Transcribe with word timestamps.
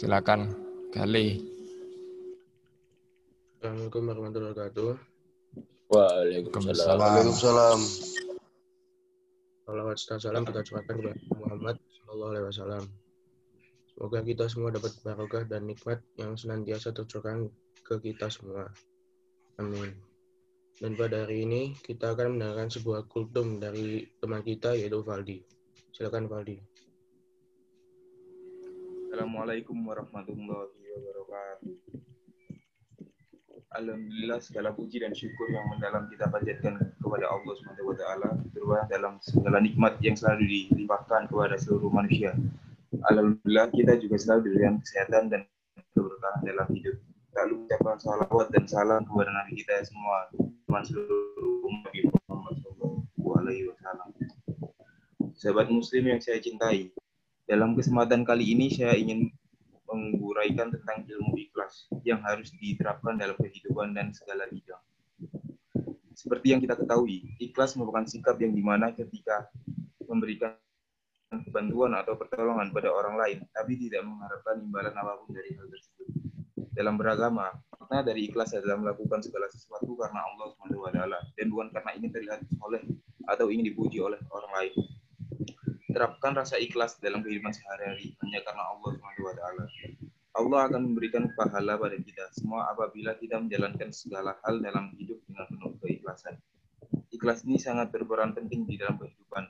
Silakan, 0.00 0.48
Gali. 0.96 1.44
Assalamualaikum 3.60 4.08
warahmatullahi 4.08 4.52
wabarakatuh. 4.56 4.90
Waalaikumsalam. 5.92 6.96
Waalaikumsalam. 6.96 7.78
Salawat 9.68 9.96
serta 10.00 10.16
salam 10.24 10.48
kita 10.48 10.64
curahkan 10.64 10.96
kepada 11.04 11.20
Muhammad 11.36 11.76
Sallallahu 11.84 12.32
Alaihi 12.32 12.46
Wasallam. 12.48 12.84
Semoga 13.92 14.18
kita 14.24 14.44
semua 14.48 14.72
dapat 14.72 14.96
barokah 15.04 15.44
dan 15.44 15.68
nikmat 15.68 16.00
yang 16.16 16.32
senantiasa 16.32 16.96
tercurahkan 16.96 17.52
ke 17.84 18.00
kita 18.00 18.32
semua. 18.32 18.72
Amin. 19.60 19.92
Dan 20.80 20.96
pada 20.96 21.28
hari 21.28 21.44
ini 21.44 21.76
kita 21.76 22.16
akan 22.16 22.40
mendengarkan 22.40 22.72
sebuah 22.72 23.04
kultum 23.04 23.60
dari 23.60 24.08
teman 24.16 24.40
kita 24.40 24.72
yaitu 24.80 25.04
Valdi. 25.04 25.44
Silakan 25.92 26.24
Valdi. 26.24 26.69
Assalamualaikum 29.10 29.74
warahmatullahi 29.90 30.86
wabarakatuh. 30.94 31.74
Alhamdulillah 33.74 34.38
segala 34.38 34.70
puji 34.70 35.02
dan 35.02 35.10
syukur 35.18 35.50
yang 35.50 35.66
mendalam 35.66 36.06
kita 36.14 36.30
panjatkan 36.30 36.78
kepada 36.78 37.26
Allah 37.26 37.54
Subhanahu 37.58 37.90
wa 37.90 37.96
taala 37.98 38.38
terutama 38.54 38.86
dalam 38.86 39.18
segala 39.18 39.58
nikmat 39.58 39.98
yang 39.98 40.14
selalu 40.14 40.46
dilimpahkan 40.46 41.26
kepada 41.26 41.58
seluruh 41.58 41.90
manusia. 41.90 42.38
Alhamdulillah 43.10 43.74
kita 43.74 43.98
juga 43.98 44.14
selalu 44.14 44.40
diberikan 44.46 44.78
kesehatan 44.78 45.26
dan 45.26 45.42
keberkahan 45.90 46.46
dalam 46.46 46.70
hidup. 46.70 46.94
Tak 47.34 47.44
lupa 47.50 47.62
ucapkan 47.66 47.98
salawat 47.98 48.46
dan 48.54 48.64
salam 48.70 49.02
kepada 49.10 49.30
Nabi 49.34 49.52
kita 49.58 49.90
semua, 49.90 50.30
teman 50.38 50.86
seluruh 50.86 51.66
umat 51.66 51.90
Muhammad 52.30 52.54
Sallallahu 52.62 53.30
Alaihi 53.42 53.74
Wasallam. 53.74 54.08
Sahabat 55.34 55.66
Muslim 55.66 56.14
yang 56.14 56.22
saya 56.22 56.38
cintai, 56.38 56.94
dalam 57.50 57.74
kesempatan 57.74 58.22
kali 58.22 58.54
ini 58.54 58.70
saya 58.70 58.94
ingin 58.94 59.26
menguraikan 59.90 60.70
tentang 60.70 61.02
ilmu 61.02 61.34
ikhlas 61.34 61.90
yang 62.06 62.22
harus 62.22 62.54
diterapkan 62.54 63.18
dalam 63.18 63.34
kehidupan 63.34 63.90
dan 63.90 64.14
segala 64.14 64.46
bidang. 64.46 64.78
Seperti 66.14 66.54
yang 66.54 66.62
kita 66.62 66.78
ketahui, 66.78 67.26
ikhlas 67.42 67.74
merupakan 67.74 68.06
sikap 68.06 68.38
yang 68.38 68.54
di 68.54 68.62
mana 68.62 68.94
ketika 68.94 69.50
memberikan 70.06 70.54
bantuan 71.50 71.98
atau 71.98 72.14
pertolongan 72.14 72.70
pada 72.70 72.94
orang 72.94 73.18
lain, 73.18 73.38
tapi 73.50 73.74
tidak 73.82 74.06
mengharapkan 74.06 74.62
imbalan 74.62 74.94
apa 74.94 75.18
pun 75.18 75.34
dari 75.34 75.50
hal 75.58 75.66
tersebut. 75.66 76.06
Dalam 76.70 76.94
beragama, 76.94 77.50
makna 77.74 78.06
dari 78.06 78.30
ikhlas 78.30 78.54
adalah 78.54 78.78
melakukan 78.78 79.26
segala 79.26 79.50
sesuatu 79.50 79.98
karena 79.98 80.22
Allah 80.22 80.54
SWT 80.54 81.34
dan 81.34 81.46
bukan 81.50 81.68
karena 81.74 81.90
ingin 81.98 82.10
terlihat 82.14 82.40
soleh 82.62 82.82
atau 83.26 83.50
ingin 83.50 83.74
dipuji 83.74 83.98
oleh 83.98 84.22
orang 84.30 84.54
lain 84.54 84.99
terapkan 85.90 86.32
rasa 86.38 86.56
ikhlas 86.56 86.98
dalam 87.02 87.20
kehidupan 87.20 87.50
sehari-hari 87.50 88.14
hanya 88.22 88.40
karena 88.46 88.62
Allah 88.70 88.90
SWT. 88.94 89.42
Allah 90.30 90.60
akan 90.70 90.80
memberikan 90.94 91.26
pahala 91.34 91.74
pada 91.74 91.98
kita 91.98 92.30
semua 92.30 92.70
apabila 92.70 93.18
kita 93.18 93.42
menjalankan 93.42 93.90
segala 93.90 94.38
hal 94.46 94.62
dalam 94.62 94.94
hidup 94.94 95.18
dengan 95.26 95.44
penuh 95.50 95.74
keikhlasan. 95.82 96.38
Ikhlas 97.10 97.42
ini 97.42 97.58
sangat 97.58 97.90
berperan 97.90 98.32
penting 98.32 98.64
di 98.64 98.78
dalam 98.78 98.94
kehidupan. 98.96 99.44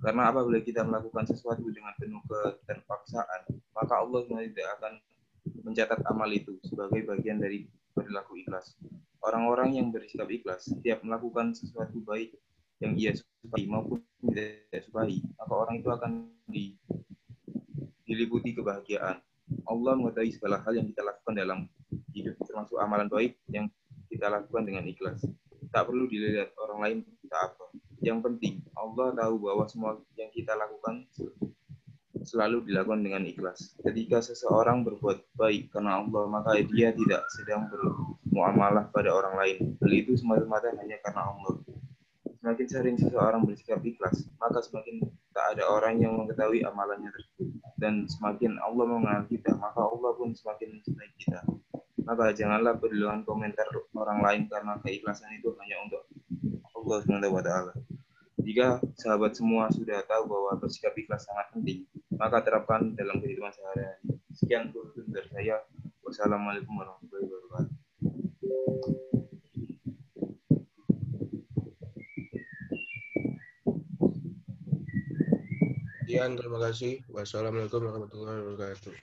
Karena 0.00 0.32
apabila 0.32 0.60
kita 0.64 0.84
melakukan 0.88 1.28
sesuatu 1.28 1.64
dengan 1.68 1.92
penuh 2.00 2.20
keterpaksaan, 2.24 3.60
maka 3.76 3.94
Allah 4.00 4.24
tidak 4.24 4.68
akan 4.80 4.92
mencatat 5.62 6.00
amal 6.08 6.30
itu 6.32 6.56
sebagai 6.64 7.04
bagian 7.04 7.36
dari 7.36 7.68
perilaku 7.92 8.40
ikhlas. 8.40 8.76
Orang-orang 9.20 9.76
yang 9.76 9.92
bersikap 9.92 10.28
ikhlas 10.32 10.68
setiap 10.68 11.04
melakukan 11.04 11.52
sesuatu 11.52 11.98
baik 12.04 12.36
yang 12.80 12.92
ia 12.96 13.12
sukai 13.16 13.64
maupun 13.68 14.02
tidak 14.20 14.82
sukai, 14.84 15.22
maka 15.38 15.52
orang 15.52 15.74
itu 15.80 15.88
akan 15.88 16.10
di, 16.48 16.76
diliputi 18.04 18.52
kebahagiaan. 18.52 19.20
Allah 19.66 19.92
mengetahui 19.94 20.34
segala 20.34 20.58
hal 20.60 20.74
yang 20.74 20.86
kita 20.90 21.06
lakukan 21.06 21.34
dalam 21.38 21.58
hidup, 22.10 22.34
termasuk 22.42 22.76
amalan 22.82 23.06
baik 23.06 23.38
yang 23.46 23.70
kita 24.10 24.26
lakukan 24.26 24.66
dengan 24.66 24.84
ikhlas. 24.90 25.22
Tak 25.70 25.86
perlu 25.86 26.10
dilihat 26.10 26.54
orang 26.58 26.78
lain 26.82 26.98
kita 27.22 27.36
apa. 27.52 27.64
Yang 28.02 28.18
penting, 28.26 28.54
Allah 28.74 29.14
tahu 29.14 29.34
bahwa 29.40 29.64
semua 29.70 29.98
yang 30.18 30.30
kita 30.34 30.54
lakukan 30.54 31.06
selalu 32.26 32.66
dilakukan 32.66 33.06
dengan 33.06 33.22
ikhlas. 33.22 33.78
Ketika 33.82 34.18
seseorang 34.18 34.82
berbuat 34.82 35.38
baik 35.38 35.70
karena 35.70 36.02
Allah, 36.02 36.26
maka 36.26 36.58
dia 36.58 36.90
tidak 36.90 37.22
sedang 37.34 37.70
bermuamalah 37.70 38.90
pada 38.90 39.14
orang 39.14 39.38
lain. 39.38 39.56
Hal 39.78 39.92
itu 39.94 40.18
semata-mata 40.18 40.74
hanya 40.74 40.98
karena 41.06 41.22
Allah. 41.34 41.54
Semakin 42.46 42.70
sering 42.70 42.94
seseorang 42.94 43.42
bersikap 43.42 43.82
ikhlas, 43.82 44.22
maka 44.38 44.62
semakin 44.62 45.02
tak 45.34 45.58
ada 45.58 45.66
orang 45.66 45.98
yang 45.98 46.14
mengetahui 46.14 46.62
amalannya 46.62 47.10
tersebut. 47.10 47.58
Dan 47.74 48.06
semakin 48.06 48.62
Allah 48.62 48.86
mengenal 48.86 49.26
kita, 49.26 49.50
maka 49.58 49.82
Allah 49.82 50.14
pun 50.14 50.30
semakin 50.30 50.78
mencintai 50.78 51.10
kita. 51.18 51.42
Maka 52.06 52.30
janganlah 52.38 52.78
pedulikan 52.78 53.26
komentar 53.26 53.66
orang 53.98 54.22
lain 54.22 54.42
karena 54.46 54.78
keikhlasan 54.78 55.26
itu 55.34 55.58
hanya 55.58 55.90
untuk 55.90 56.06
Allah 56.70 56.96
SWT. 57.02 57.50
Jika 58.38 58.78
sahabat 58.94 59.34
semua 59.34 59.66
sudah 59.74 60.06
tahu 60.06 60.30
bahwa 60.30 60.54
bersikap 60.62 60.94
ikhlas 60.94 61.26
sangat 61.26 61.50
penting, 61.50 61.82
maka 62.14 62.46
terapkan 62.46 62.94
dalam 62.94 63.18
kehidupan 63.18 63.50
sehari-hari. 63.50 64.22
Sekian 64.30 64.70
kultum 64.70 65.10
dari 65.10 65.26
saya. 65.34 65.66
Wassalamualaikum 66.06 66.78
warahmatullahi 66.78 66.94
wabarakatuh. 66.94 67.05
Sekian, 76.06 76.38
terima 76.38 76.62
kasih. 76.62 77.02
Wassalamualaikum 77.10 77.82
warahmatullahi 77.82 78.38
wabarakatuh. 78.38 78.94